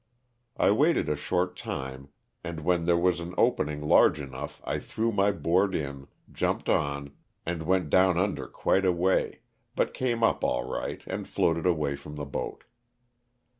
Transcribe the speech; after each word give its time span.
J 0.59 0.69
waitod 0.69 1.07
a 1.09 1.15
nhort 1.15 1.55
timo 1.55 2.07
and 2.43 2.61
whon 2.61 2.87
thoro 2.87 2.97
wan 3.03 3.13
an 3.19 3.35
()p<in\n'^ 3.35 3.85
largo 3.87 4.23
on 4.23 4.33
ugh 4.33 4.51
i 4.63 4.77
tijrow 4.77 5.13
my 5.13 5.31
hoard 5.31 5.75
in, 5.75 6.07
jumpod 6.31 6.69
on 6.69 7.11
and 7.45 7.67
wont 7.67 7.91
down 7.91 8.15
und^jr 8.15 8.51
qui 8.51 8.81
to 8.81 8.87
a 8.87 8.91
way, 8.91 9.41
hut 9.77 9.93
oamo 9.93 10.23
up 10.23 10.43
all 10.43 10.63
right 10.63 11.03
and 11.05 11.27
floatod 11.27 11.67
away 11.69 11.95
from 11.95 12.15
tho 12.15 12.25
hoat. 12.25 12.63